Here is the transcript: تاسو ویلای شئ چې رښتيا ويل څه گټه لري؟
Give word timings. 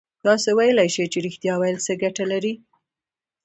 تاسو 0.23 0.49
ویلای 0.57 0.89
شئ 0.95 1.05
چې 1.11 1.19
رښتيا 1.25 1.53
ويل 1.57 1.77
څه 1.85 1.93
گټه 2.01 2.25
لري؟ 2.31 2.53